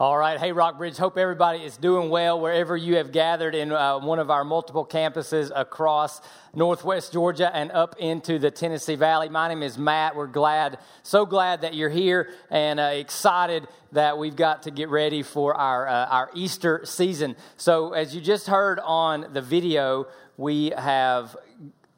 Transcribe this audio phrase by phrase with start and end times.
[0.00, 0.40] All right.
[0.40, 0.96] Hey, Rockbridge.
[0.96, 4.86] Hope everybody is doing well wherever you have gathered in uh, one of our multiple
[4.86, 6.22] campuses across
[6.54, 9.28] Northwest Georgia and up into the Tennessee Valley.
[9.28, 10.16] My name is Matt.
[10.16, 14.88] We're glad, so glad that you're here and uh, excited that we've got to get
[14.88, 17.36] ready for our, uh, our Easter season.
[17.58, 20.06] So, as you just heard on the video,
[20.38, 21.36] we have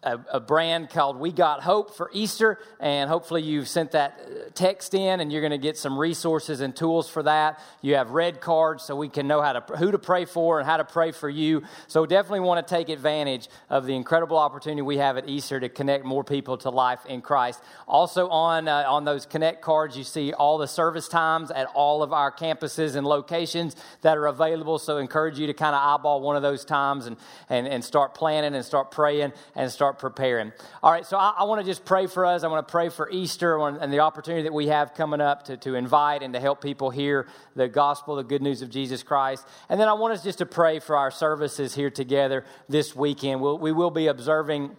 [0.03, 4.50] a, a, brand called We Got Hope for Easter, and hopefully you've sent that uh,
[4.53, 7.61] text in, and you're going to get some resources and tools for that.
[7.82, 10.68] You have red cards, so we can know how to who to pray for and
[10.68, 11.63] how to pray for you.
[11.86, 15.68] So definitely want to take advantage of the incredible opportunity we have at Easter to
[15.68, 17.63] connect more people to life in Christ.
[17.86, 22.03] Also on uh, on those connect cards, you see all the service times at all
[22.03, 24.80] of our campuses and locations that are available.
[24.80, 27.16] So encourage you to kind of eyeball one of those times and
[27.49, 30.53] and, and start planning and start praying and start start preparing.
[30.82, 32.45] All right, so I, I want to just pray for us.
[32.45, 35.56] I want to pray for Easter and the opportunity that we have coming up to,
[35.59, 39.47] to invite and to help people hear the gospel, the good news of Jesus Christ.
[39.69, 43.41] And then I want us just to pray for our services here together this weekend.
[43.41, 44.77] We'll, we will be observing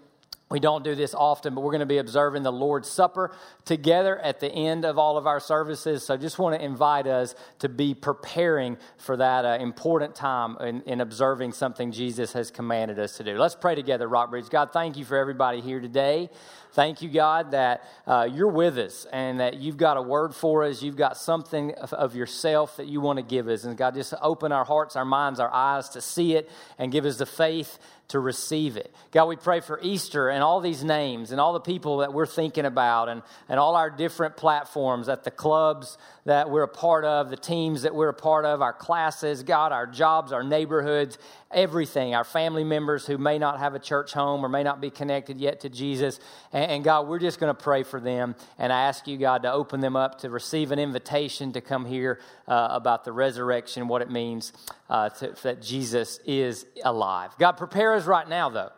[0.54, 4.20] we don't do this often, but we're going to be observing the Lord's Supper together
[4.20, 6.06] at the end of all of our services.
[6.06, 10.84] So just want to invite us to be preparing for that uh, important time in,
[10.84, 13.36] in, observing something Jesus has commanded us to do.
[13.36, 14.50] Let's pray together, Rockbridge.
[14.50, 16.30] God, thank you for everybody here today.
[16.74, 20.64] Thank you, God, that uh, you're with us and that you've got a word for
[20.64, 20.82] us.
[20.82, 23.64] You've got something of, of yourself that you want to give us.
[23.64, 26.50] And God, just open our hearts, our minds, our eyes to see it
[26.80, 27.78] and give us the faith
[28.10, 28.94] to receive it.
[29.12, 32.26] God, we pray for Easter and all these names and all the people that we're
[32.26, 37.06] thinking about and, and all our different platforms at the clubs that we're a part
[37.06, 41.18] of, the teams that we're a part of, our classes, God, our jobs, our neighborhoods,
[41.54, 44.90] everything, our family members who may not have a church home or may not be
[44.90, 46.20] connected yet to Jesus.
[46.52, 49.44] And, and God, we're just going to pray for them and I ask you, God,
[49.44, 53.88] to open them up to receive an invitation to come here uh, about the resurrection,
[53.88, 54.54] what it means
[54.90, 57.31] uh, to, that Jesus is alive.
[57.40, 58.72] God, prepare us right now, though,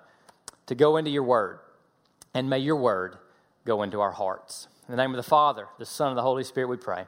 [0.68, 1.60] to go into your word.
[2.34, 3.18] And may your word
[3.66, 4.68] go into our hearts.
[4.88, 7.06] In the name of the Father, the Son, and the Holy Spirit, we pray.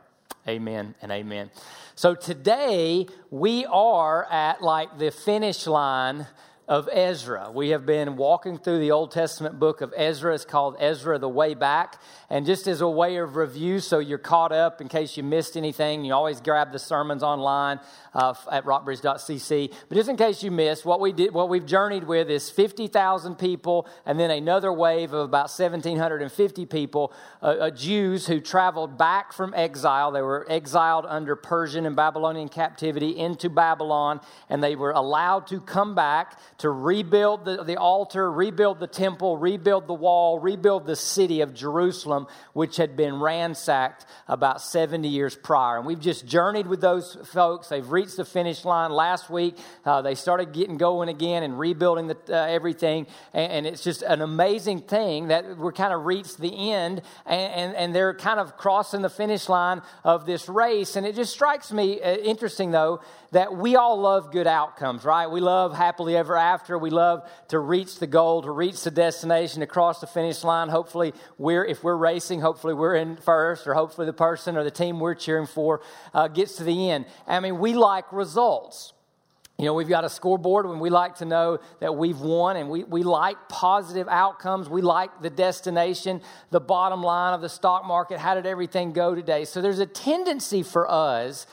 [0.48, 1.52] Amen and amen.
[1.96, 6.26] So today we are at like the finish line
[6.68, 7.50] of Ezra.
[7.50, 10.34] We have been walking through the Old Testament book of Ezra.
[10.34, 12.02] It's called Ezra the Way Back.
[12.30, 15.56] And just as a way of review, so you're caught up in case you missed
[15.56, 17.80] anything, you always grab the sermons online
[18.14, 19.74] uh, at rockbridge.cc.
[19.88, 23.36] But just in case you missed, what, we did, what we've journeyed with is 50,000
[23.36, 29.32] people and then another wave of about 1,750 people, uh, uh, Jews who traveled back
[29.32, 30.12] from exile.
[30.12, 35.62] They were exiled under Persian and Babylonian captivity into Babylon, and they were allowed to
[35.62, 40.96] come back to rebuild the, the altar, rebuild the temple, rebuild the wall, rebuild the
[40.96, 45.78] city of Jerusalem, which had been ransacked about 70 years prior.
[45.78, 47.70] And we've just journeyed with those folks.
[47.70, 48.92] They've reached the finish line.
[48.92, 53.06] Last week, uh, they started getting going again and rebuilding the, uh, everything.
[53.34, 57.54] And, and, it's just an amazing thing that we're kind of reached the end and,
[57.54, 60.96] and, and, they're kind of crossing the finish line of this race.
[60.96, 63.02] And it just strikes me uh, interesting, though,
[63.32, 65.28] that we all love good outcomes, right?
[65.28, 66.78] We love happily ever after.
[66.78, 70.70] We love to reach the goal, to reach the destination, to cross the finish line.
[70.70, 74.72] Hopefully, we're if we're racing, hopefully we're in first, or hopefully the person or the
[74.72, 75.82] team we're cheering for
[76.14, 77.06] uh, gets to the end.
[77.28, 78.94] I mean, we like results.
[79.58, 82.70] You know, we've got a scoreboard and we like to know that we've won and
[82.70, 84.70] we, we like positive outcomes.
[84.70, 86.22] We like the destination,
[86.52, 88.20] the bottom line of the stock market.
[88.20, 89.46] How did everything go today?
[89.46, 91.48] So there's a tendency for us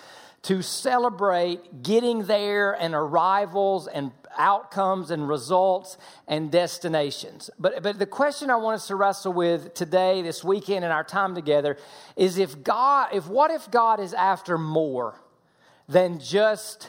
[0.44, 5.96] to celebrate getting there and arrivals and outcomes and results
[6.28, 7.48] and destinations.
[7.58, 11.04] But, but the question I want us to wrestle with today, this weekend, in our
[11.04, 11.78] time together
[12.16, 15.20] is if God, if what if God is after more
[15.88, 16.88] than just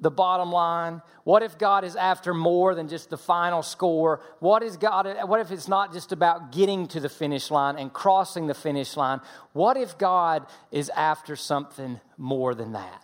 [0.00, 1.02] the bottom line?
[1.24, 4.20] What if God is after more than just the final score?
[4.40, 7.92] What is God what if it's not just about getting to the finish line and
[7.92, 9.20] crossing the finish line?
[9.52, 13.02] What if God is after something more than that?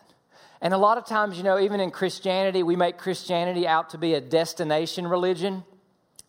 [0.60, 3.98] And a lot of times, you know, even in Christianity, we make Christianity out to
[3.98, 5.65] be a destination religion.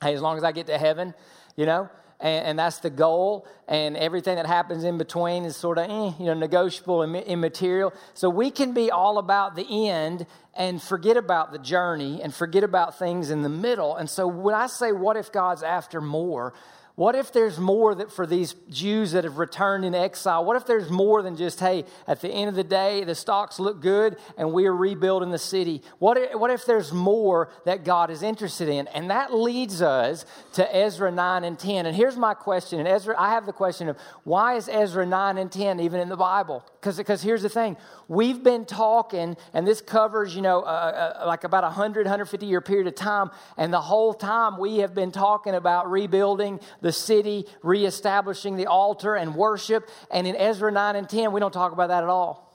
[0.01, 1.13] Hey, as long as I get to heaven,
[1.57, 1.89] you know,
[2.21, 3.47] and, and, that's the goal.
[3.67, 7.93] And everything that happens in between is sort of, eh, you know, negotiable and immaterial.
[8.13, 12.63] So we can be all about the end and forget about the journey and forget
[12.63, 13.95] about things in the middle.
[13.95, 16.53] And so when I say, what if God's after more?
[16.95, 20.43] What if there's more that for these Jews that have returned in exile?
[20.43, 23.59] What if there's more than just, hey, at the end of the day, the stocks
[23.59, 25.81] look good and we're rebuilding the city?
[25.99, 28.87] What if, what if there's more that God is interested in?
[28.89, 31.85] And that leads us to Ezra 9 and 10.
[31.85, 32.79] And here's my question.
[32.79, 36.09] And Ezra, I have the question of why is Ezra 9 and 10 even in
[36.09, 36.65] the Bible?
[36.81, 37.77] Because here's the thing
[38.07, 42.45] we've been talking, and this covers, you know, uh, uh, like about a 100, 150
[42.45, 43.31] year period of time.
[43.57, 49.15] And the whole time we have been talking about rebuilding the city, reestablishing the altar
[49.15, 49.89] and worship.
[50.09, 52.51] And in Ezra 9 and 10, we don't talk about that at all.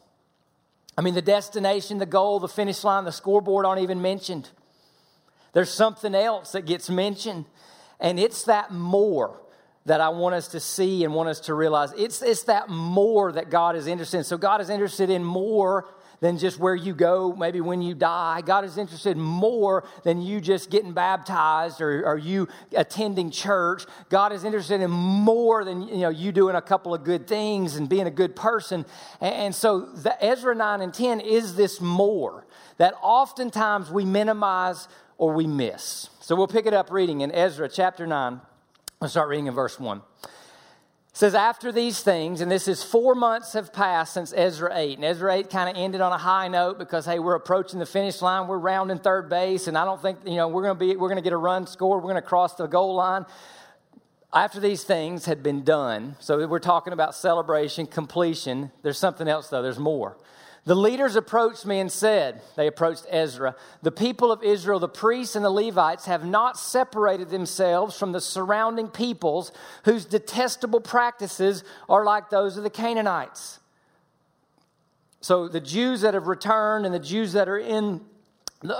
[0.99, 4.51] I mean, the destination, the goal, the finish line, the scoreboard aren't even mentioned.
[5.53, 7.47] There's something else that gets mentioned,
[8.01, 9.41] and it's that more
[9.87, 11.93] that I want us to see and want us to realize.
[11.97, 14.25] It's, it's that more that God is interested in.
[14.25, 15.87] So, God is interested in more
[16.21, 18.41] than just where you go, maybe when you die.
[18.41, 23.85] God is interested more than you just getting baptized or, or you attending church.
[24.09, 27.77] God is interested in more than you know you doing a couple of good things
[27.77, 28.85] and being a good person.
[29.21, 32.47] And, and so the Ezra 9 and 10 is this more
[32.79, 34.89] that oftentimes we minimize
[35.19, 36.11] or we miss.
[36.21, 38.41] So we'll pick it up reading in Ezra chapter 9.
[39.01, 40.03] I'll start reading in verse 1
[41.17, 44.99] says, After these things, and this is four months have passed since Ezra 8.
[44.99, 47.87] And Ezra 8 kind of ended on a high note because, hey, we're approaching the
[47.87, 48.49] finish line.
[48.49, 51.09] We're rounding third base, and I don't think, you know, we're going to be, we're
[51.09, 51.97] going to get a run score.
[51.97, 53.25] We're going to cross the goal line.
[54.31, 58.71] After these things had been done, so we're talking about celebration, completion.
[58.83, 60.19] There's something else, though, there's more.
[60.67, 65.37] The leaders approached me and said, They approached Ezra, the people of Israel, the priests
[65.37, 69.53] and the Levites, have not separated themselves from the surrounding peoples
[69.85, 73.61] whose detestable practices are like those of the Canaanites.
[75.21, 78.01] So the Jews that have returned and the Jews that are in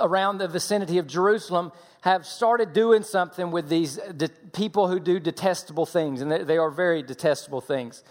[0.01, 5.21] around the vicinity of Jerusalem have started doing something with these de- people who do
[5.21, 8.03] detestable things, and they, they are very detestable things.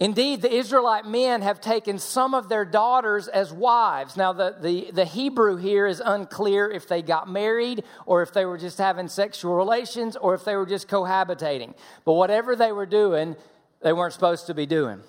[0.00, 4.16] Indeed, the Israelite men have taken some of their daughters as wives.
[4.16, 8.46] Now, the, the, the, Hebrew here is unclear if they got married or if they
[8.46, 11.74] were just having sexual relations or if they were just cohabitating.
[12.06, 13.36] But whatever they were doing,
[13.82, 15.02] they weren't supposed to be doing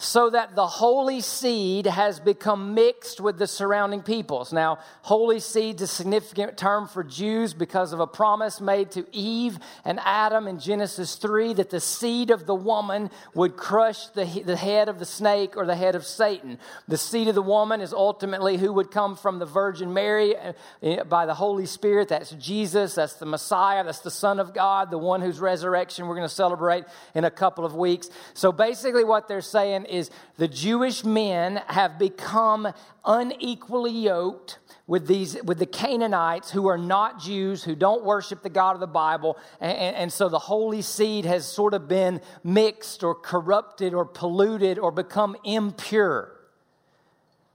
[0.00, 4.52] so that the holy seed has become mixed with the surrounding peoples.
[4.52, 9.04] Now, holy seed is a significant term for Jews because of a promise made to
[9.10, 14.24] Eve and Adam in Genesis 3 that the seed of the woman would crush the,
[14.24, 16.60] the head of the snake or the head of Satan.
[16.86, 21.04] The seed of the woman is ultimately who would come from the Virgin Mary uh,
[21.04, 22.06] by the Holy Spirit.
[22.06, 26.14] That's Jesus, that's the Messiah, that's the Son of God, the one whose resurrection we're
[26.14, 26.84] going to celebrate
[27.16, 28.08] in a couple of weeks.
[28.34, 32.72] So basically, what they're saying is the Jewish men have become
[33.04, 38.48] unequally yoked with these with the Canaanites who are not Jews, who don't worship the
[38.48, 43.04] God of the Bible, and, and, so the holy seed has sort of been mixed
[43.04, 46.32] or corrupted or polluted or become impure.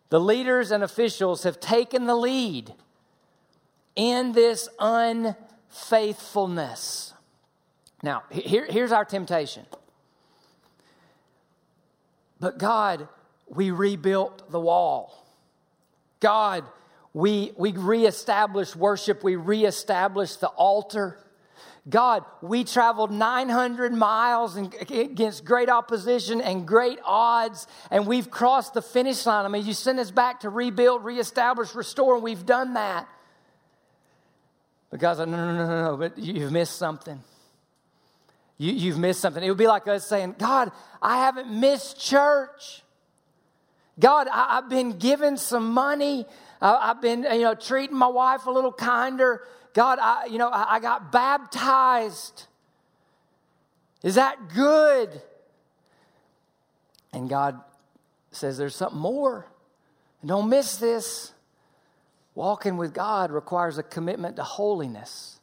[0.09, 2.73] The leaders and officials have taken the lead
[3.95, 7.13] in this unfaithfulness.
[8.03, 9.65] Now, here, here's our temptation.
[12.43, 13.07] But God,
[13.47, 15.25] we rebuilt the wall.
[16.19, 16.65] God,
[17.13, 21.17] we, we reestablished worship, we reestablished the altar.
[21.87, 28.81] God, we traveled 900 miles against great opposition and great odds, and we've crossed the
[28.81, 29.45] finish line.
[29.45, 33.07] I mean, you sent us back to rebuild, reestablish, restore, and we've done that.
[34.89, 37.23] But God's like, no, no, no, no, no, but you've missed something
[38.57, 39.43] you, have missed something.
[39.43, 40.71] It would be like us saying, God,
[41.01, 42.83] I haven't missed church.
[43.99, 46.25] God, I, have been given some money.
[46.61, 49.45] I, have been, you know, treating my wife a little kinder.
[49.73, 52.47] God, I, you know, I, I got baptized.
[54.03, 55.21] Is that good?
[57.11, 57.59] And God
[58.31, 59.45] says there's something more.
[60.25, 61.31] Don't miss this.
[62.35, 65.39] Walking with God requires a commitment to holiness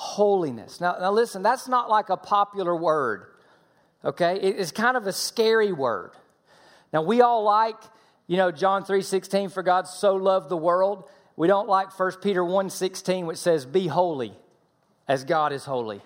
[0.00, 0.80] holiness.
[0.80, 3.26] Now, now listen, that's not like a popular word,
[4.02, 4.40] okay?
[4.40, 6.12] It's kind of a scary word.
[6.90, 7.76] Now, we all like,
[8.26, 11.04] you know, John 3 16, for God so loved the world.
[11.36, 14.32] We don't like 1 Peter 1 16, which says, Be holy
[15.06, 16.00] as God is holy.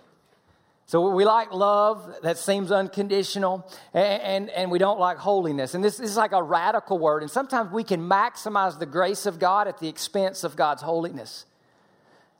[0.87, 5.75] So we like love that seems unconditional, and, and, and, we don't like holiness.
[5.75, 7.23] And this, this is like a radical word.
[7.23, 11.47] And sometimes we can maximize the grace of God at the expense of God's holiness.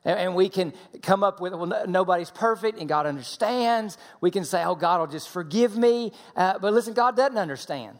[0.05, 3.97] And we can come up with, well, nobody's perfect and God understands.
[4.21, 6.13] We can say, oh, God will just forgive me.
[6.35, 7.97] Uh, but listen, God doesn't understand.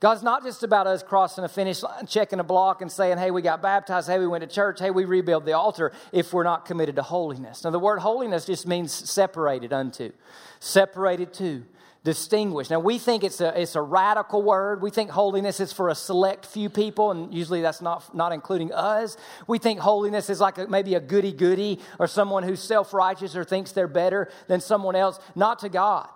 [0.00, 3.30] God's not just about us crossing a finish line, checking a block, and saying, hey,
[3.30, 6.42] we got baptized, hey, we went to church, hey, we rebuilt the altar, if we're
[6.42, 7.64] not committed to holiness.
[7.64, 10.10] Now, the word holiness just means separated unto,
[10.58, 11.64] separated to,
[12.02, 12.70] distinguished.
[12.70, 14.80] Now, we think it's a, it's a radical word.
[14.80, 18.72] We think holiness is for a select few people, and usually that's not, not including
[18.72, 19.16] us.
[19.46, 23.36] We think holiness is like a, maybe a goody goody or someone who's self righteous
[23.36, 25.18] or thinks they're better than someone else.
[25.34, 26.08] Not to God.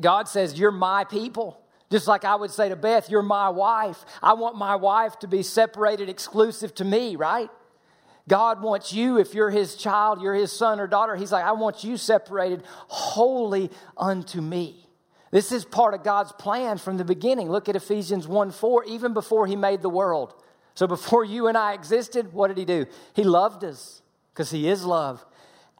[0.00, 1.60] God says, You're my people.
[1.90, 4.02] Just like I would say to Beth, You're my wife.
[4.22, 7.50] I want my wife to be separated exclusive to me, right?
[8.28, 11.52] God wants you, if you're his child, you're his son or daughter, he's like, I
[11.52, 14.85] want you separated wholly unto me.
[15.30, 17.50] This is part of God's plan from the beginning.
[17.50, 20.34] Look at Ephesians 1 4, even before he made the world.
[20.74, 22.86] So before you and I existed, what did he do?
[23.14, 24.02] He loved us
[24.32, 25.24] because he is love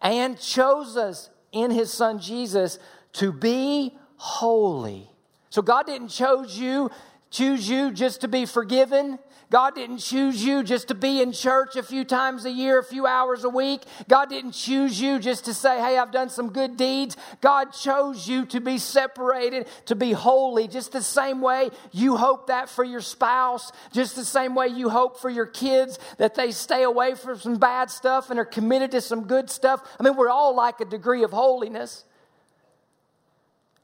[0.00, 2.78] and chose us in his son Jesus
[3.14, 5.10] to be holy
[5.56, 6.90] so God didn't choose you,
[7.30, 9.18] choose you just to be forgiven.
[9.50, 12.84] God didn't choose you just to be in church a few times a year, a
[12.84, 13.82] few hours a week.
[14.08, 17.16] God didn't choose you just to say, hey, I've done some good deeds.
[17.40, 22.48] God chose you to be separated, to be holy, just the same way you hope
[22.48, 26.50] that for your spouse, just the same way you hope for your kids that they
[26.50, 29.80] stay away from some bad stuff and are committed to some good stuff.
[30.00, 32.04] I mean, we're all like a degree of holiness.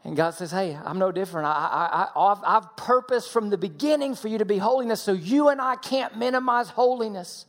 [0.04, 1.47] And God says, Hey, I'm no different.
[1.47, 5.49] I, I, I've, I've purposed from the beginning for you to be holiness, so you
[5.49, 7.47] and I can't minimize holiness.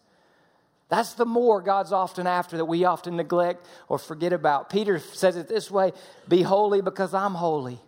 [0.89, 4.69] That's the more God's often after that we often neglect or forget about.
[4.69, 5.93] Peter says it this way
[6.27, 7.79] Be holy because I'm holy.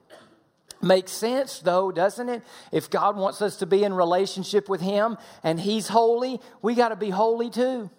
[0.81, 2.43] Makes sense, though, doesn't it?
[2.71, 6.89] If God wants us to be in relationship with Him and He's holy, we got
[6.89, 7.89] to be holy too.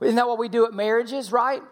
[0.00, 1.62] Isn't that what we do at marriages, right?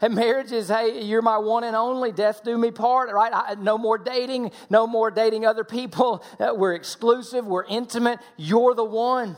[0.00, 3.32] And marriage is, hey, you're my one and only, death do me part, right?
[3.32, 6.22] I, no more dating, no more dating other people.
[6.38, 8.18] Uh, we're exclusive, we're intimate.
[8.36, 9.36] You're the one.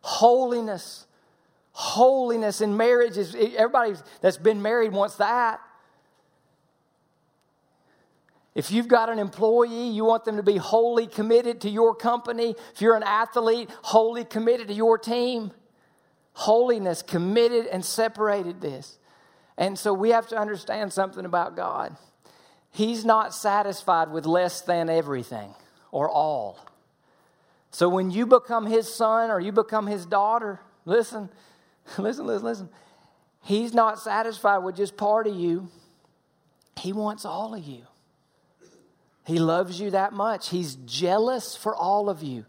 [0.00, 1.06] Holiness.
[1.72, 5.60] Holiness in marriage is, everybody that's been married wants that.
[8.54, 12.54] If you've got an employee, you want them to be wholly committed to your company.
[12.72, 15.50] If you're an athlete, wholly committed to your team.
[16.32, 18.98] Holiness, committed and separated this.
[19.58, 21.96] And so we have to understand something about God.
[22.70, 25.54] He's not satisfied with less than everything
[25.90, 26.58] or all.
[27.70, 31.30] So when you become his son or you become his daughter, listen,
[31.98, 32.68] listen, listen, listen.
[33.42, 35.68] He's not satisfied with just part of you,
[36.78, 37.82] he wants all of you.
[39.24, 40.50] He loves you that much.
[40.50, 42.44] He's jealous for all of you.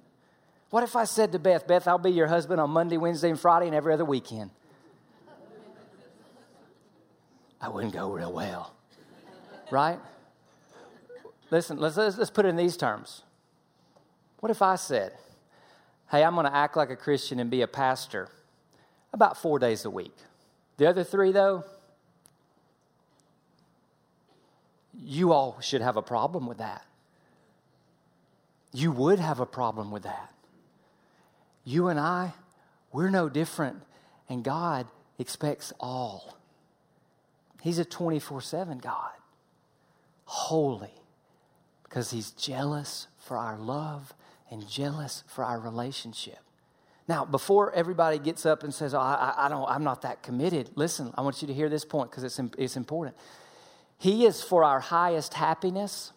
[0.69, 3.39] What if I said to Beth, Beth, I'll be your husband on Monday, Wednesday, and
[3.39, 4.51] Friday, and every other weekend?
[7.61, 8.73] I wouldn't go real well.
[9.71, 9.99] right?
[11.49, 13.23] Listen, let's, let's, let's put it in these terms.
[14.39, 15.13] What if I said,
[16.11, 18.29] hey, I'm going to act like a Christian and be a pastor
[19.13, 20.15] about four days a week?
[20.77, 21.63] The other three, though,
[24.93, 26.85] you all should have a problem with that.
[28.73, 30.33] You would have a problem with that.
[31.63, 32.33] You and I,
[32.91, 33.81] we're no different,
[34.29, 34.87] and God
[35.17, 36.36] expects all.
[37.67, 39.11] He's a 24 7 God,
[40.23, 40.93] holy,
[41.83, 44.13] because He's jealous for our love
[44.49, 46.39] and jealous for our relationship.
[47.09, 50.69] Now, before everybody gets up and says, oh, I, I, don't, I'm not that committed,
[50.75, 53.17] listen, I want you to hear this point because it's, it's important.
[53.97, 56.13] He is for our highest happiness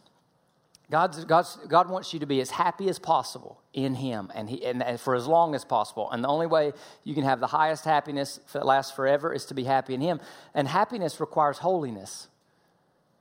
[0.91, 4.65] God's, God's, God wants you to be as happy as possible in Him and, he,
[4.65, 6.11] and, and, for as long as possible.
[6.11, 6.73] And the only way
[7.05, 10.21] you can have the highest happiness that lasts forever is to be happy in Him.
[10.53, 12.29] And happiness requires holiness.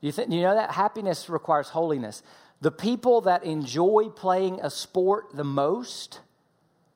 [0.02, 0.72] You, th- you know that?
[0.72, 2.24] Happiness requires holiness.
[2.62, 6.22] The people that enjoy playing a sport the most,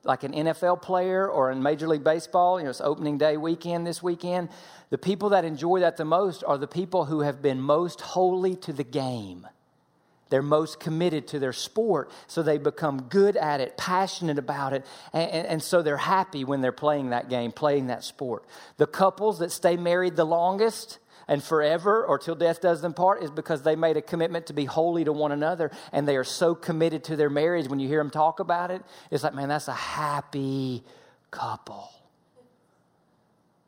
[0.02, 3.86] like an NFL player or in Major League Baseball, you know, it's opening day weekend
[3.86, 4.48] this weekend,
[4.90, 8.56] the people that enjoy that the most are the people who have been most holy
[8.56, 9.46] to the game.
[10.34, 14.84] They're most committed to their sport, so they become good at it, passionate about it,
[15.12, 18.44] and, and, and, so they're happy when they're playing that game, playing that sport.
[18.76, 20.98] The couples that stay married the longest
[21.28, 24.54] and forever or till death does them part is because they made a commitment to
[24.54, 27.68] be holy to one another, and they are so committed to their marriage.
[27.68, 30.82] When you hear them talk about it, it's like, man, that's a happy
[31.30, 31.92] couple.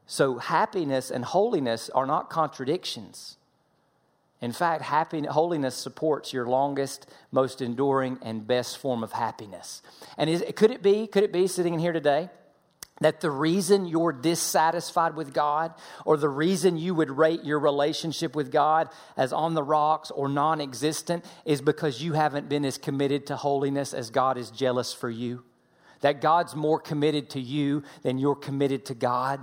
[0.09, 3.37] So, happiness and holiness are not contradictions.
[4.41, 9.81] In fact, happiness, holiness supports your longest, most enduring, and best form of happiness.
[10.19, 12.29] And is, could it be, could it be sitting in here today
[13.01, 15.75] that the reason you're dissatisfied with God
[16.05, 20.29] or the reason you would rate your relationship with God as on the rocks or
[20.29, 24.93] non existent is because you haven't been as committed to holiness as God is jealous
[24.93, 25.45] for you?
[26.01, 29.41] That God's more committed to you than you're committed to God?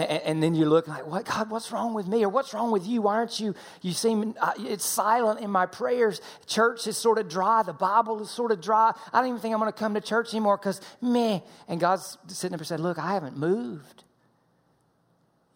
[0.00, 2.24] And, and, then you look like, what, God, what's wrong with me?
[2.24, 3.02] Or what's wrong with you?
[3.02, 6.22] Why aren't you, you seem, uh, it's silent in my prayers.
[6.46, 7.62] Church is sort of dry.
[7.62, 8.92] The Bible is sort of dry.
[9.12, 11.40] I don't even think I'm going to come to church anymore because meh.
[11.68, 14.04] And God's sitting up and said, look, I haven't moved.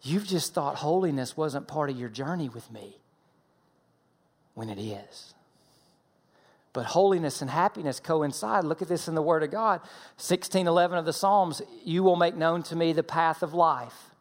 [0.01, 2.97] You've just thought holiness wasn't part of your journey with me
[4.53, 5.33] when it is.
[6.73, 8.65] But holiness and happiness coincide.
[8.65, 9.79] Look at this in the Word of God.
[10.17, 14.11] 1611 of the Psalms, you will make known to me the path of life.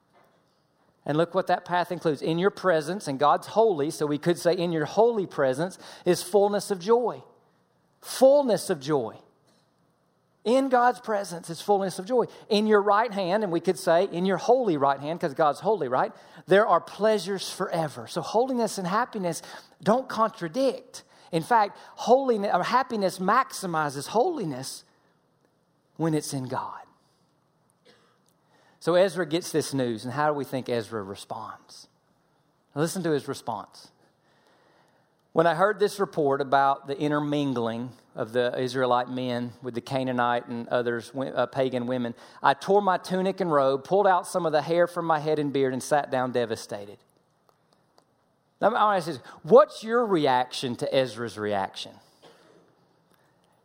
[1.07, 2.23] And look what that path includes.
[2.23, 6.23] In your presence, and God's holy, so we could say in your holy presence, is
[6.23, 7.23] fullness of joy.
[8.01, 9.17] Fullness of joy.
[10.45, 12.27] In God's presence is fullness of joy.
[12.51, 15.61] In your right hand, and we could say in your holy right hand, because God's
[15.61, 16.13] holy, right?
[16.47, 18.07] There are pleasures forever.
[18.07, 19.41] So holiness and happiness
[19.83, 21.03] don't contradict.
[21.33, 24.85] In fact, holiness or happiness maximizes holiness
[25.97, 26.81] when it's in God.
[28.85, 31.89] So Ezra gets this news, and how do we think Ezra responds?
[32.75, 33.89] Listen to his response.
[35.33, 40.49] When I heard this report about the intermingling of the Israelite men with the Canaanite
[40.49, 44.53] and others, uh, pagan women, I tore my tunic and robe, pulled out some of
[44.53, 46.99] the hair from my head and beard, and sat down devastated.
[48.61, 49.15] Now, I ask you,
[49.45, 51.93] what's your reaction to Ezra's reaction?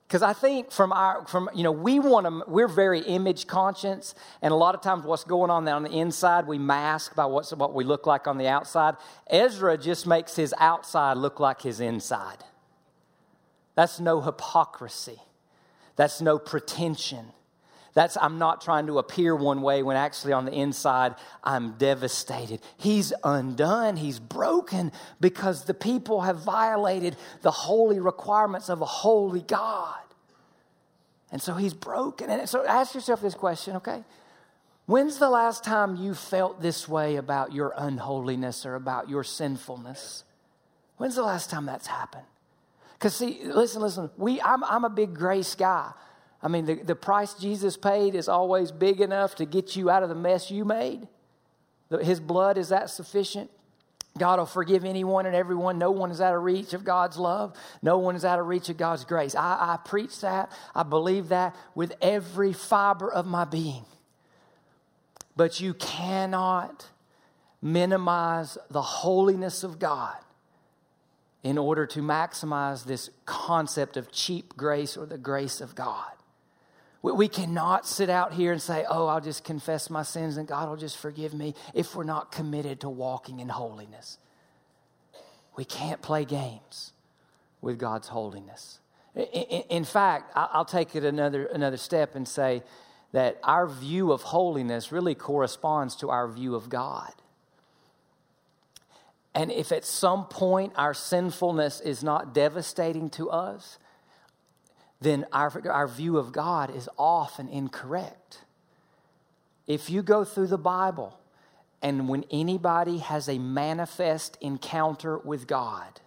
[0.10, 4.16] Because I think from our from you know we want to we're very image conscious,
[4.42, 7.54] and a lot of times what's going on on the inside we mask by what's
[7.54, 8.96] what we look like on the outside.
[9.28, 12.44] Ezra just makes his outside look like his inside.
[13.76, 15.20] That's no hypocrisy.
[15.96, 17.28] That's no pretension.
[18.00, 22.62] That's I'm not trying to appear one way when actually on the inside I'm devastated.
[22.78, 29.42] He's undone, he's broken because the people have violated the holy requirements of a holy
[29.42, 30.00] God.
[31.30, 32.30] And so he's broken.
[32.30, 34.06] And so ask yourself this question, okay?
[34.86, 40.24] When's the last time you felt this way about your unholiness or about your sinfulness?
[40.96, 42.24] When's the last time that's happened?
[42.94, 45.92] Because, see, listen, listen, we, I'm, I'm a big grace guy.
[46.42, 50.04] I mean, the, the price Jesus paid is always big enough to get you out
[50.04, 51.08] of the mess you made.
[52.02, 53.50] His blood is that sufficient.
[54.18, 55.78] God will forgive anyone and everyone.
[55.78, 57.56] No one is out of reach of God's love.
[57.82, 59.36] No one is out of reach of God's grace.
[59.36, 60.52] I, I preach that.
[60.76, 63.86] I believe that with every fiber of my being.
[65.36, 66.88] But you cannot
[67.62, 70.16] minimize the holiness of God
[71.44, 76.12] in order to maximize this concept of cheap grace or the grace of God.
[77.02, 80.68] We cannot sit out here and say, oh, I'll just confess my sins and God
[80.68, 84.18] will just forgive me if we're not committed to walking in holiness.
[85.56, 86.92] We can't play games
[87.62, 88.80] with God's holiness.
[89.16, 92.64] In fact, I'll take it another, another step and say
[93.12, 97.12] that our view of holiness really corresponds to our view of God.
[99.34, 103.80] And if at some point our sinfulness is not devastating to us,
[105.02, 108.44] then our, our view of God is off and incorrect.
[109.66, 111.18] If you go through the Bible
[111.82, 116.02] and when anybody has a manifest encounter with God,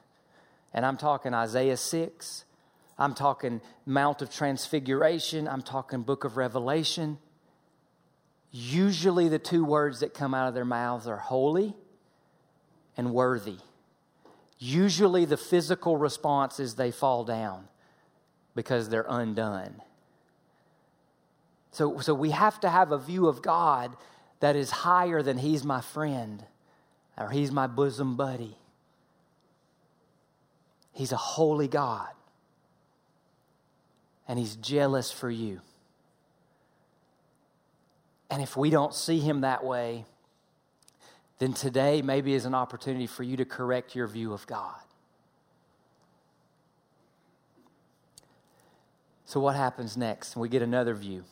[0.74, 2.44] and I'm talking Isaiah 6,
[2.98, 7.18] I'm talking Mount of Transfiguration, I'm talking Book of Revelation,
[8.50, 11.74] usually the two words that come out of their mouths are holy
[12.98, 13.56] and worthy.
[14.58, 17.68] Usually the physical response is they fall down
[18.54, 19.80] because they're undone.
[21.70, 23.96] So, so we have to have a view of God
[24.40, 26.44] that is higher than He's my friend
[27.16, 28.56] or He's my bosom buddy.
[30.92, 32.10] He's a holy God,
[34.28, 35.60] and He's jealous for you.
[38.30, 40.04] And if we don't see Him that way,
[41.38, 44.80] then today maybe is an opportunity for you to correct your view of God.
[49.32, 50.36] So, what happens next?
[50.36, 51.24] We get another view.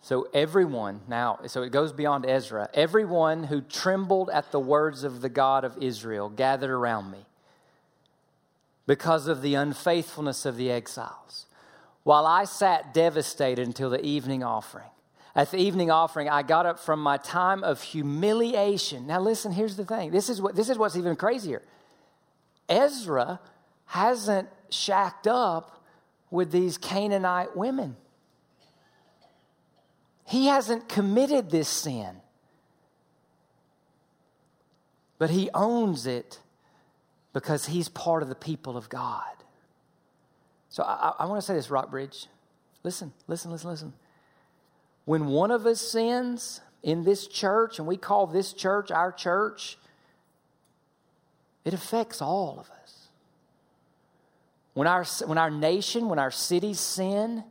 [0.00, 5.20] So, everyone, now, so it goes beyond Ezra, everyone who trembled at the words of
[5.20, 7.26] the God of Israel gathered around me
[8.86, 11.44] because of the unfaithfulness of the exiles,
[12.02, 14.88] while I sat devastated until the evening offering.
[15.36, 19.06] At the evening offering, I got up from my time of humiliation.
[19.06, 21.60] Now, listen, here's the thing this is, what, this is what's even crazier.
[22.70, 23.38] Ezra
[23.84, 25.80] hasn't shacked up
[26.32, 27.94] with these Canaanite women.
[30.26, 32.16] He hasn't committed this sin,
[35.18, 36.40] but he owns it
[37.34, 39.22] because he's part of the people of God.
[40.70, 42.26] So I, I want to say this, Rockbridge.
[42.82, 43.92] Listen, listen, listen, listen.
[45.04, 49.76] When one of us sins in this church, and we call this church our church,
[51.66, 52.81] it affects all of us.
[54.74, 57.44] When our, when our nation, when our cities sin,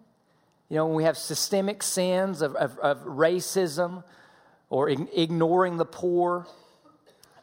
[0.69, 4.03] you know, when we have systemic sins of, of, of racism
[4.69, 6.47] or ignoring the poor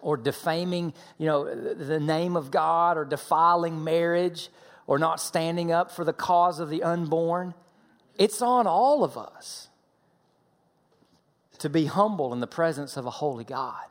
[0.00, 4.48] or defaming, you know, the name of God or defiling marriage
[4.86, 7.54] or not standing up for the cause of the unborn,
[8.16, 9.68] it's on all of us
[11.58, 13.84] to be humble in the presence of a holy God.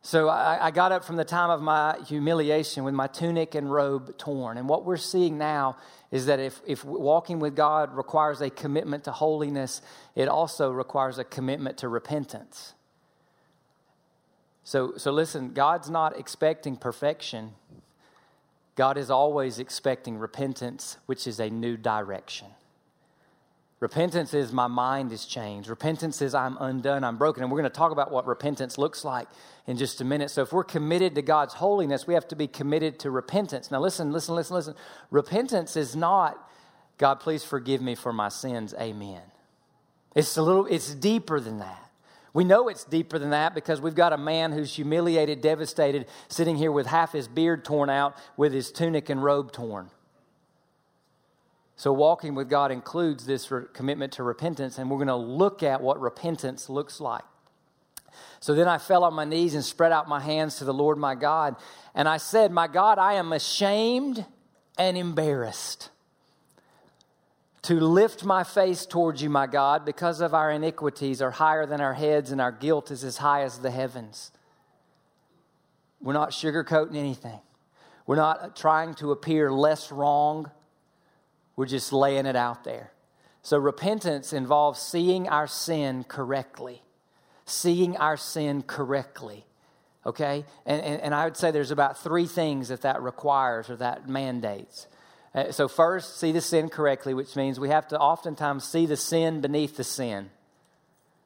[0.00, 3.70] So I, I, got up from the time of my humiliation with my tunic and
[3.70, 4.56] robe torn.
[4.56, 5.76] And what we're seeing now
[6.10, 9.82] is that if, if walking with God requires a commitment to holiness,
[10.14, 12.74] it also requires a commitment to repentance.
[14.62, 17.54] So, so listen, God's not expecting perfection.
[18.76, 22.48] God is always expecting repentance, which is a new direction.
[23.80, 25.68] Repentance is my mind is changed.
[25.68, 27.44] Repentance is I'm undone, I'm broken.
[27.44, 29.28] And we're going to talk about what repentance looks like
[29.68, 30.30] in just a minute.
[30.30, 33.70] So, if we're committed to God's holiness, we have to be committed to repentance.
[33.70, 34.74] Now, listen, listen, listen, listen.
[35.12, 36.36] Repentance is not,
[36.98, 38.74] God, please forgive me for my sins.
[38.80, 39.22] Amen.
[40.16, 41.88] It's a little, it's deeper than that.
[42.34, 46.56] We know it's deeper than that because we've got a man who's humiliated, devastated, sitting
[46.56, 49.90] here with half his beard torn out, with his tunic and robe torn.
[51.78, 55.62] So, walking with God includes this re- commitment to repentance, and we're going to look
[55.62, 57.22] at what repentance looks like.
[58.40, 60.98] So then I fell on my knees and spread out my hands to the Lord
[60.98, 61.54] my God,
[61.94, 64.26] and I said, My God, I am ashamed
[64.76, 65.90] and embarrassed
[67.62, 71.80] to lift my face towards you, my God, because of our iniquities are higher than
[71.80, 74.32] our heads, and our guilt is as high as the heavens.
[76.00, 77.38] We're not sugarcoating anything.
[78.04, 80.50] We're not trying to appear less wrong
[81.58, 82.92] we're just laying it out there.
[83.42, 86.82] So repentance involves seeing our sin correctly,
[87.46, 89.44] seeing our sin correctly.
[90.06, 90.44] Okay?
[90.64, 94.08] And, and, and I would say there's about three things that that requires or that
[94.08, 94.86] mandates.
[95.34, 98.96] Uh, so, first, see the sin correctly, which means we have to oftentimes see the
[98.96, 100.30] sin beneath the sin.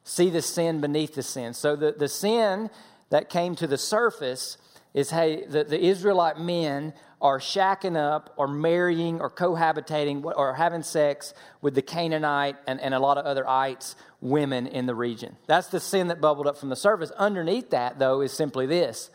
[0.03, 1.53] See the sin beneath the sin.
[1.53, 2.71] So, the, the sin
[3.11, 4.57] that came to the surface
[4.93, 10.83] is hey, the, the Israelite men are shacking up or marrying or cohabitating or having
[10.83, 15.37] sex with the Canaanite and, and a lot of other ites women in the region.
[15.47, 17.11] That's the sin that bubbled up from the surface.
[17.11, 19.09] Underneath that, though, is simply this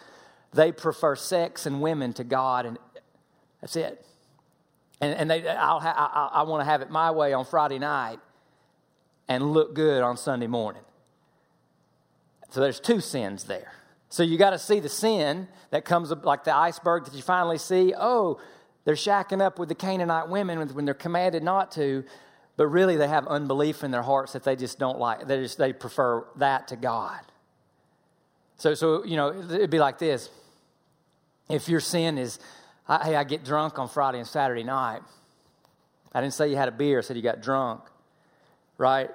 [0.52, 2.78] they prefer sex and women to God, and
[3.60, 4.04] that's it.
[5.00, 7.78] And, and they, I'll ha- I, I want to have it my way on Friday
[7.78, 8.18] night
[9.28, 10.82] and look good on Sunday morning.
[12.50, 13.72] So there's two sins there.
[14.10, 17.22] So you got to see the sin that comes up like the iceberg that you
[17.22, 17.94] finally see.
[17.96, 18.40] Oh,
[18.84, 22.04] they're shacking up with the Canaanite women when they're commanded not to,
[22.56, 25.26] but really they have unbelief in their hearts that they just don't like.
[25.26, 27.20] They just they prefer that to God.
[28.56, 30.30] So so you know it'd be like this.
[31.50, 32.38] If your sin is,
[32.86, 35.00] hey, I get drunk on Friday and Saturday night.
[36.12, 36.98] I didn't say you had a beer.
[36.98, 37.82] I said you got drunk,
[38.78, 39.10] right?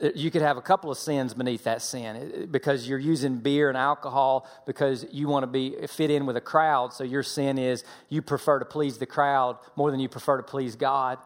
[0.00, 3.78] You could have a couple of sins beneath that sin because you're using beer and
[3.78, 7.84] alcohol because you want to be fit in with a crowd so your sin is
[8.08, 11.18] you prefer to please the crowd more than you prefer to please god.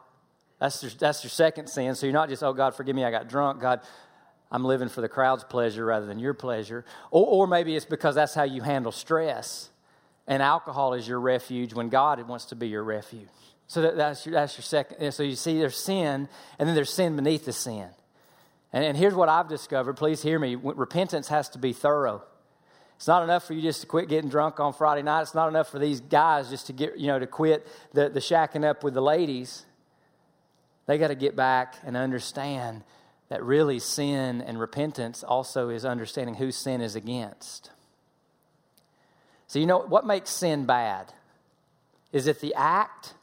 [0.59, 3.11] That's your, that's your second sin so you're not just oh god forgive me i
[3.11, 3.61] got drunk.
[3.61, 3.81] God
[4.52, 6.85] i'm living for the crowd's pleasure rather than your pleasure.
[7.11, 9.70] Or, or maybe it's because that's how you handle stress
[10.26, 13.28] and alcohol is your refuge when god wants to be your refuge.
[13.66, 16.28] So that, that's, your, that's your second so you see there's sin
[16.59, 17.88] and then there's sin beneath the sin
[18.72, 19.94] and, and here's what I've discovered.
[19.94, 20.54] Please hear me.
[20.54, 22.22] Repentance has to be thorough.
[22.96, 25.22] It's not enough for you just to quit getting drunk on Friday night.
[25.22, 28.18] It's not enough for these guys just to get, you know, to quit the, the
[28.18, 29.64] shacking up with the ladies.
[30.87, 32.83] They got to get back and understand
[33.28, 37.70] that really sin and repentance also is understanding who sin is against.
[39.46, 41.12] So, you know, what makes sin bad?
[42.12, 43.14] Is it the act?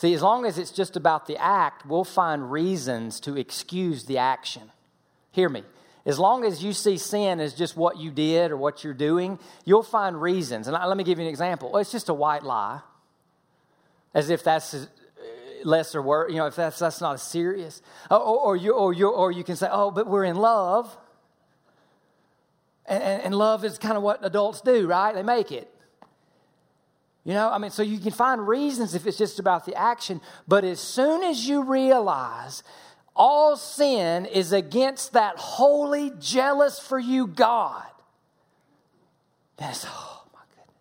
[0.00, 4.16] See, as long as it's just about the act, we'll find reasons to excuse the
[4.16, 4.72] action.
[5.30, 5.62] Hear me.
[6.06, 9.38] As long as you see sin as just what you did or what you're doing,
[9.66, 10.68] you'll find reasons.
[10.68, 11.70] And let me give you an example.
[11.70, 12.80] Well, it's just a white lie,
[14.14, 14.86] as if that's uh,
[15.64, 16.30] lesser word.
[16.30, 17.82] You know, if that's that's not as serious.
[18.10, 20.96] Or, or you or you or you can say, oh, but we're in love.
[22.86, 25.14] And, and love is kind of what adults do, right?
[25.14, 25.70] They make it.
[27.24, 30.20] You know, I mean, so you can find reasons if it's just about the action,
[30.48, 32.62] but as soon as you realize
[33.14, 37.84] all sin is against that holy, jealous for you God,
[39.58, 40.74] then it's, oh my goodness.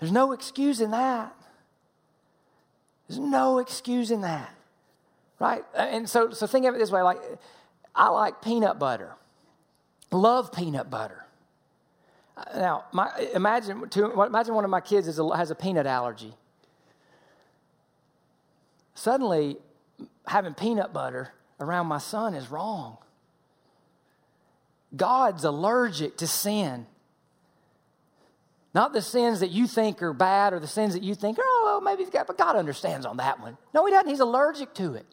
[0.00, 1.34] There's no excuse in that.
[3.06, 4.52] There's no excuse in that.
[5.38, 5.64] Right?
[5.76, 7.20] And so, so think of it this way like,
[7.94, 9.14] I like peanut butter,
[10.10, 11.27] love peanut butter.
[12.54, 16.34] Now, my, imagine, to, imagine one of my kids a, has a peanut allergy.
[18.94, 19.56] Suddenly,
[20.26, 22.98] having peanut butter around my son is wrong.
[24.94, 26.86] God's allergic to sin.
[28.74, 31.62] Not the sins that you think are bad or the sins that you think, oh,
[31.64, 33.56] well, maybe he's got, but God understands on that one.
[33.74, 34.08] No, he doesn't.
[34.08, 35.06] He's allergic to it.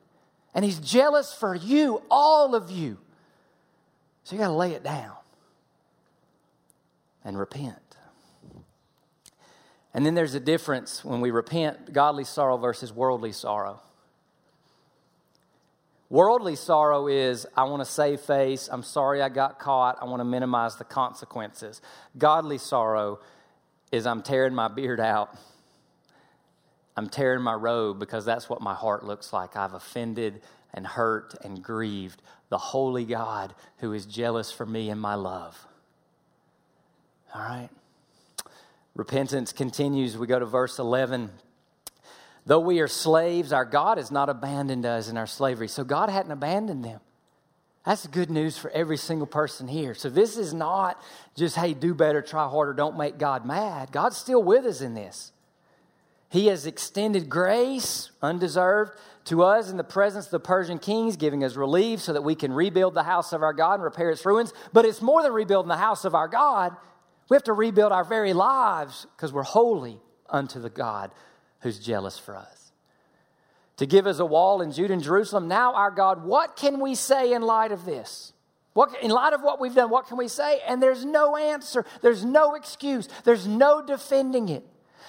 [0.54, 2.98] And he's jealous for you, all of you.
[4.24, 5.14] So you got to lay it down
[7.26, 7.98] and repent.
[9.94, 13.82] And then there's a difference when we repent godly sorrow versus worldly sorrow.
[16.10, 18.70] Worldly sorrow is, I want to save face.
[18.72, 19.98] I'm sorry I got caught.
[20.02, 21.82] I want to minimize the consequences.
[22.18, 23.20] Godly sorrow
[23.92, 25.36] is, I'm tearing my beard out.
[26.96, 29.58] I'm tearing my robe because that's what my heart looks like.
[29.58, 30.42] I've offended
[30.74, 35.66] and hurt and grieved the holy God who is jealous for me and my love.
[37.34, 37.70] All right?
[38.96, 40.18] Repentance continues.
[40.18, 41.30] We go to verse 11.
[42.46, 45.68] Though we are slaves, our God has not abandoned us in our slavery.
[45.68, 47.00] So God hadn't abandoned them.
[47.86, 49.94] That's good news for every single person here.
[49.94, 51.02] So this is not
[51.36, 53.92] just, hey, do better, try harder, don't make God mad.
[53.92, 55.32] God's still with us in this.
[56.30, 58.92] He has extended grace, undeserved,
[59.26, 62.36] to us in the presence of the Persian kings, giving us relief so that we
[62.36, 64.52] can rebuild the house of our God and repair its ruins.
[64.74, 66.76] But it's more than rebuilding the house of our God.
[67.30, 71.12] We have to rebuild our very lives because we're holy unto the God
[71.62, 72.72] who's jealous for us.
[73.78, 76.96] To give us a wall in Judah and Jerusalem, now our God, what can we
[76.96, 78.32] say in light of this?
[78.74, 80.60] What, in light of what we've done, what can we say?
[80.68, 84.66] And there's no answer, there's no excuse, there's no defending it.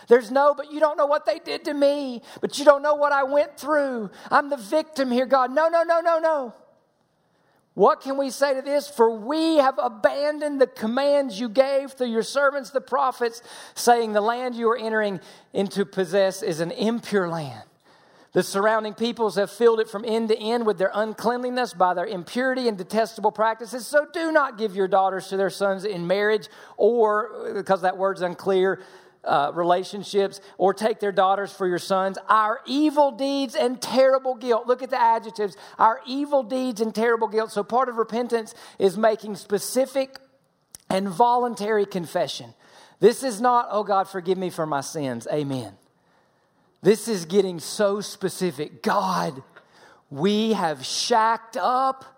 [0.09, 2.95] There's no, but you don't know what they did to me, but you don't know
[2.95, 4.11] what I went through.
[4.31, 5.53] I'm the victim here, God.
[5.53, 6.55] No, no, no, no, no.
[7.77, 8.89] What can we say to this?
[8.89, 13.43] For we have abandoned the commands you gave through your servants, the prophets,
[13.75, 15.21] saying, The land you are entering
[15.53, 17.65] into possess is an impure land.
[18.33, 22.07] The surrounding peoples have filled it from end to end with their uncleanliness by their
[22.07, 23.87] impurity and detestable practices.
[23.87, 28.23] So do not give your daughters to their sons in marriage, or, because that word's
[28.23, 28.81] unclear,
[29.27, 32.19] uh, relationships or take their daughters for your sons.
[32.29, 34.67] Our evil deeds and terrible guilt.
[34.67, 35.57] Look at the adjectives.
[35.79, 37.53] Our evil deeds and terrible guilt.
[37.53, 40.19] So part of repentance is making specific
[40.89, 42.55] and voluntary confession.
[43.01, 45.27] This is not, oh God, forgive me for my sins.
[45.31, 45.75] Amen.
[46.83, 48.83] This is getting so specific.
[48.83, 49.43] God,
[50.09, 52.16] we have shacked up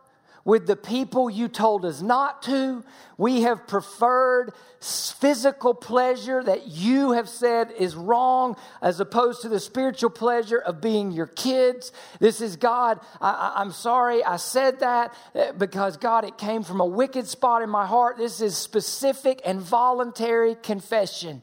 [0.48, 2.82] with the people you told us not to.
[3.18, 9.60] We have preferred physical pleasure that you have said is wrong as opposed to the
[9.60, 11.92] spiritual pleasure of being your kids.
[12.18, 12.98] This is God.
[13.20, 17.60] I, am sorry I said that eh, because God, it came from a wicked spot
[17.60, 18.16] in my heart.
[18.16, 21.42] This is specific and voluntary confession.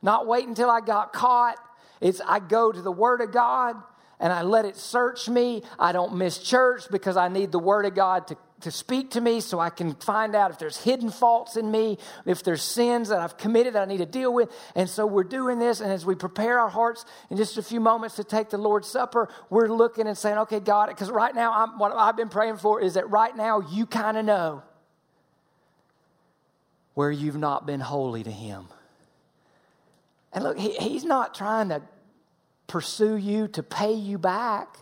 [0.00, 1.58] Not wait until I got caught.
[2.00, 3.76] It's I go to the Word of God
[4.20, 5.62] and I let it search me.
[5.78, 9.20] I don't miss church because I need the Word of God to, to speak to
[9.20, 13.08] me so I can find out if there's hidden faults in me, if there's sins
[13.08, 14.50] that I've committed that I need to deal with.
[14.74, 15.80] And so we're doing this.
[15.80, 18.88] And as we prepare our hearts in just a few moments to take the Lord's
[18.88, 22.58] Supper, we're looking and saying, okay, God, because right now, I'm, what I've been praying
[22.58, 24.62] for is that right now you kind of know
[26.92, 28.66] where you've not been holy to Him.
[30.34, 31.80] And look, he, He's not trying to
[32.70, 34.76] pursue you to pay you back.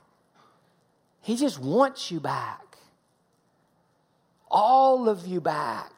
[1.23, 2.77] He just wants you back.
[4.51, 5.93] All of you back.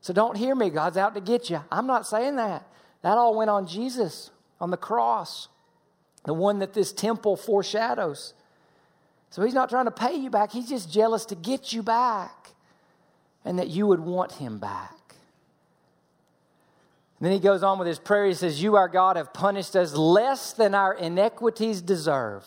[0.00, 0.70] So don't hear me.
[0.70, 1.60] God's out to get you.
[1.70, 2.64] I'm not saying that.
[3.02, 4.30] That all went on Jesus
[4.60, 5.48] on the cross,
[6.24, 8.32] the one that this temple foreshadows.
[9.30, 10.52] So he's not trying to pay you back.
[10.52, 12.50] He's just jealous to get you back
[13.44, 14.95] and that you would want him back.
[17.18, 18.26] And then he goes on with his prayer.
[18.26, 22.44] He says, You, our God, have punished us less than our iniquities deserve.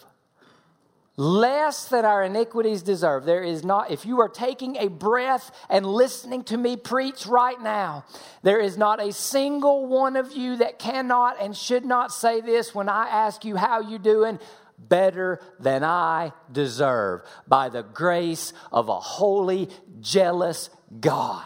[1.18, 3.26] Less than our iniquities deserve.
[3.26, 7.60] There is not, if you are taking a breath and listening to me preach right
[7.60, 8.06] now,
[8.42, 12.74] there is not a single one of you that cannot and should not say this
[12.74, 14.40] when I ask you how you're doing
[14.78, 19.68] better than I deserve by the grace of a holy,
[20.00, 20.70] jealous
[21.02, 21.44] God.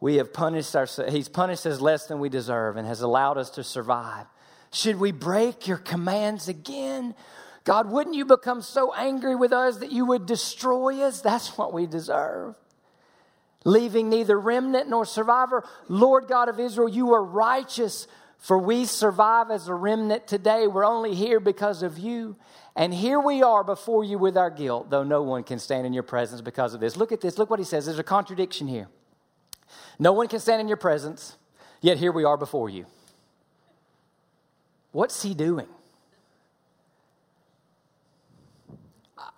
[0.00, 1.12] We have punished ourselves.
[1.12, 4.26] He's punished us less than we deserve and has allowed us to survive.
[4.70, 7.14] Should we break your commands again?
[7.64, 11.20] God, wouldn't you become so angry with us that you would destroy us?
[11.20, 12.54] That's what we deserve.
[13.64, 15.64] Leaving neither remnant nor survivor.
[15.88, 18.06] Lord God of Israel, you are righteous,
[18.38, 20.68] for we survive as a remnant today.
[20.68, 22.36] We're only here because of you.
[22.76, 25.92] And here we are before you with our guilt, though no one can stand in
[25.92, 26.96] your presence because of this.
[26.96, 27.38] Look at this.
[27.38, 27.86] Look what he says.
[27.86, 28.88] There's a contradiction here.
[29.98, 31.36] No one can stand in your presence,
[31.80, 32.86] yet here we are before you.
[34.92, 35.68] What's he doing?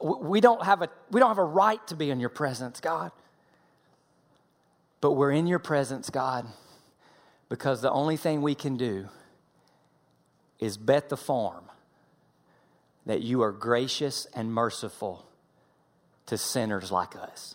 [0.00, 3.10] we don't have a, we don't have a right to be in your presence, God.
[5.00, 6.46] But we're in your presence, God,
[7.48, 9.08] because the only thing we can do
[10.58, 11.64] is bet the farm
[13.06, 15.26] that you are gracious and merciful
[16.26, 17.54] to sinners like us.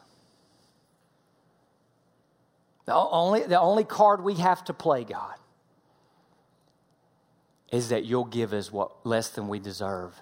[2.85, 5.35] The only, the only card we have to play, God,
[7.71, 10.19] is that you'll give us what less than we deserve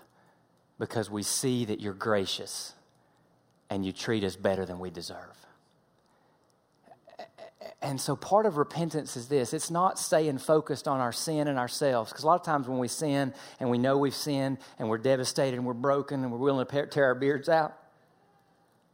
[0.79, 2.73] because we see that you're gracious
[3.69, 5.37] and you treat us better than we deserve.
[7.81, 11.57] And so part of repentance is this it's not staying focused on our sin and
[11.57, 12.11] ourselves.
[12.11, 14.99] Because a lot of times when we sin and we know we've sinned and we're
[14.99, 17.80] devastated and we're broken and we're willing to tear our beards out,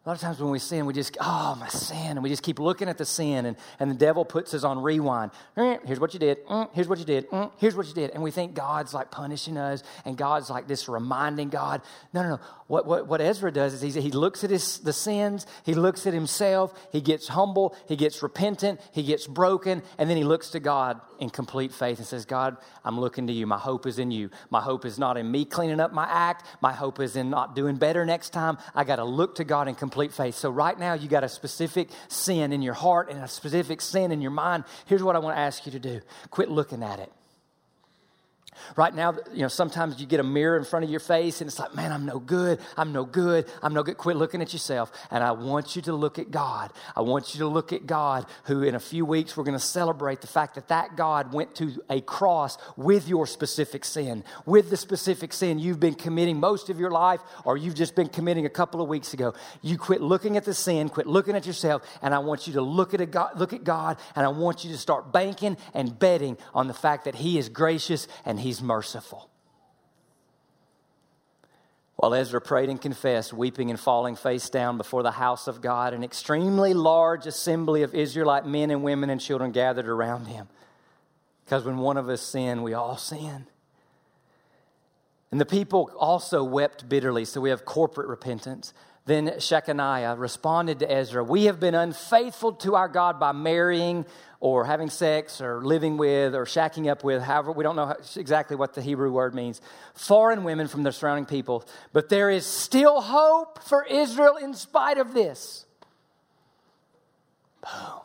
[0.07, 2.11] a lot of times when we sin, we just, oh, my sin.
[2.11, 4.81] And we just keep looking at the sin, and, and the devil puts us on
[4.81, 5.31] rewind.
[5.57, 6.45] Mm, here's what you did.
[6.45, 7.29] Mm, here's what you did.
[7.29, 8.11] Mm, here's what you did.
[8.11, 11.81] And we think God's like punishing us, and God's like this reminding God.
[12.13, 12.39] No, no, no.
[12.67, 16.05] What, what, what Ezra does is he, he looks at his, the sins, he looks
[16.05, 20.49] at himself, he gets humble, he gets repentant, he gets broken, and then he looks
[20.49, 23.47] to God in complete faith and says, God, I'm looking to you.
[23.47, 24.29] My hope is in you.
[24.49, 26.45] My hope is not in me cleaning up my act.
[26.61, 28.57] My hope is in not doing better next time.
[28.75, 30.35] I got to look to God in complete faith.
[30.35, 34.11] So, right now, you got a specific sin in your heart and a specific sin
[34.11, 34.65] in your mind.
[34.87, 36.01] Here's what I want to ask you to do
[36.31, 37.11] quit looking at it.
[38.75, 41.47] Right now, you know, sometimes you get a mirror in front of your face and
[41.47, 42.59] it's like, man, I'm no good.
[42.75, 43.45] I'm no good.
[43.61, 43.97] I'm no good.
[43.97, 44.91] Quit looking at yourself.
[45.11, 46.71] And I want you to look at God.
[46.95, 49.59] I want you to look at God, who in a few weeks we're going to
[49.59, 54.69] celebrate the fact that that God went to a cross with your specific sin, with
[54.69, 58.45] the specific sin you've been committing most of your life or you've just been committing
[58.45, 59.33] a couple of weeks ago.
[59.61, 62.61] You quit looking at the sin, quit looking at yourself, and I want you to
[62.61, 66.37] look at, God, look at God and I want you to start banking and betting
[66.53, 69.29] on the fact that He is gracious and He he's merciful.
[71.97, 75.93] While Ezra prayed and confessed, weeping and falling face down before the house of God,
[75.93, 80.47] an extremely large assembly of Israelite men and women and children gathered around him.
[81.43, 83.47] Because when one of us sin, we all sin.
[85.31, 88.73] And the people also wept bitterly, so we have corporate repentance.
[89.07, 94.05] Then Shechaniah responded to Ezra, We have been unfaithful to our God by marrying
[94.41, 98.57] or having sex or living with or shacking up with, however, we don't know exactly
[98.57, 99.61] what the Hebrew word means,
[99.93, 101.65] foreign women from the surrounding people.
[101.93, 105.65] But there is still hope for Israel in spite of this.
[107.61, 108.01] Boom.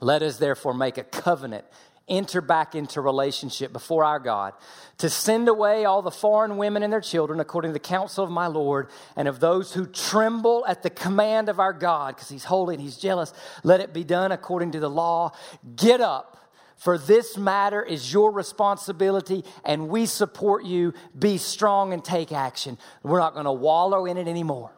[0.00, 1.64] Let us therefore make a covenant
[2.08, 4.52] enter back into relationship before our God,
[4.98, 8.30] to send away all the foreign women and their children according to the counsel of
[8.30, 12.44] my Lord and of those who tremble at the command of our God, because he's
[12.44, 13.32] holy and he's jealous.
[13.64, 15.32] Let it be done according to the law.
[15.74, 16.34] Get up.
[16.76, 20.92] For this matter is your responsibility, and we support you.
[21.18, 22.76] Be strong and take action.
[23.02, 24.76] We're not going to wallow in it anymore.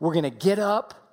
[0.00, 1.03] We're going to get up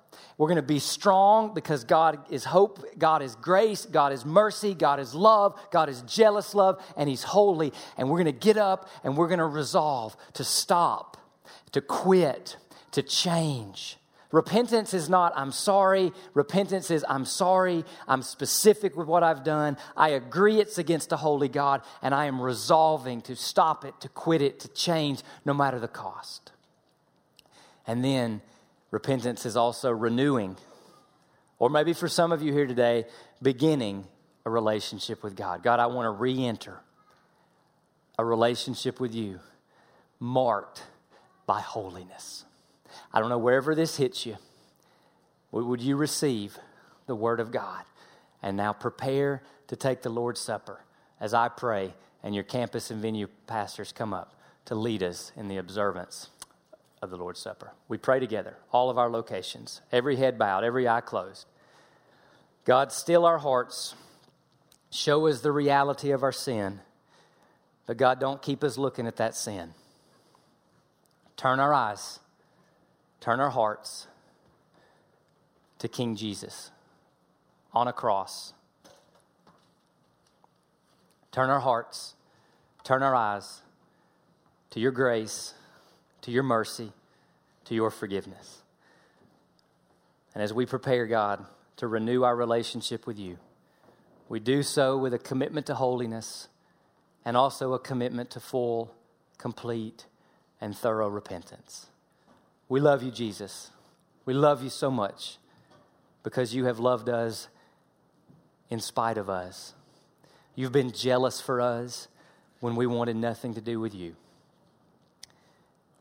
[0.42, 4.74] we're going to be strong because God is hope, God is grace, God is mercy,
[4.74, 7.72] God is love, God is jealous love, and He's holy.
[7.96, 11.16] And we're going to get up and we're going to resolve to stop,
[11.70, 12.56] to quit,
[12.90, 13.98] to change.
[14.32, 16.12] Repentance is not, I'm sorry.
[16.34, 17.84] Repentance is, I'm sorry.
[18.08, 19.76] I'm specific with what I've done.
[19.96, 24.08] I agree it's against a holy God, and I am resolving to stop it, to
[24.08, 26.50] quit it, to change, no matter the cost.
[27.86, 28.42] And then
[28.92, 30.56] Repentance is also renewing,
[31.58, 33.06] or maybe for some of you here today,
[33.42, 34.06] beginning
[34.44, 35.62] a relationship with God.
[35.62, 36.78] God, I want to re enter
[38.18, 39.40] a relationship with you
[40.20, 40.82] marked
[41.46, 42.44] by holiness.
[43.12, 44.36] I don't know wherever this hits you,
[45.50, 46.58] would you receive
[47.06, 47.84] the Word of God?
[48.42, 50.84] And now prepare to take the Lord's Supper
[51.18, 54.34] as I pray and your campus and venue pastors come up
[54.66, 56.28] to lead us in the observance
[57.02, 57.72] of the Lord's Supper.
[57.88, 61.46] We pray together, all of our locations, every head bowed, every eye closed.
[62.64, 63.94] God, still our hearts,
[64.90, 66.80] show us the reality of our sin,
[67.86, 69.74] but God, don't keep us looking at that sin.
[71.36, 72.20] Turn our eyes,
[73.20, 74.06] turn our hearts
[75.80, 76.70] to King Jesus
[77.74, 78.54] on a cross.
[81.32, 82.14] Turn our hearts
[82.84, 83.60] turn our eyes
[84.70, 85.54] to your grace,
[86.22, 86.92] to your mercy,
[87.66, 88.62] to your forgiveness.
[90.34, 91.44] And as we prepare, God,
[91.76, 93.38] to renew our relationship with you,
[94.28, 96.48] we do so with a commitment to holiness
[97.24, 98.94] and also a commitment to full,
[99.36, 100.06] complete,
[100.60, 101.86] and thorough repentance.
[102.68, 103.70] We love you, Jesus.
[104.24, 105.38] We love you so much
[106.22, 107.48] because you have loved us
[108.70, 109.74] in spite of us.
[110.54, 112.08] You've been jealous for us
[112.60, 114.14] when we wanted nothing to do with you.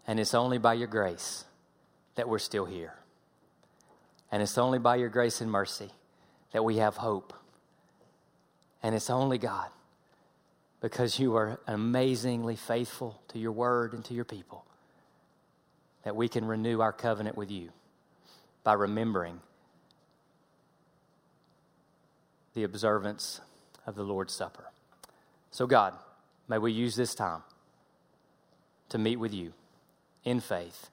[0.08, 1.46] And it's only by your grace
[2.16, 2.96] that we're still here.
[4.32, 5.90] And it's only by your grace and mercy
[6.52, 7.34] that we have hope.
[8.84, 9.70] And it's only God,
[10.80, 14.66] because you are amazingly faithful to your word and to your people,
[16.04, 17.70] that we can renew our covenant with you
[18.64, 19.40] by remembering
[22.54, 23.40] the observance
[23.86, 24.66] of the Lord's Supper.
[25.52, 25.94] So, God,
[26.48, 27.44] may we use this time
[28.90, 29.54] to meet with you
[30.24, 30.90] in faith,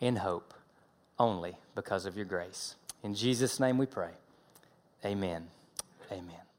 [0.00, 0.54] in hope,
[1.18, 2.76] only because of your grace.
[3.02, 4.10] In Jesus' name we pray.
[5.04, 5.48] Amen.
[6.10, 6.49] Amen.